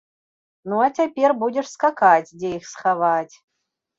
[0.71, 3.35] Ну, а цяпер будзеш скакаць, дзе іх схаваць.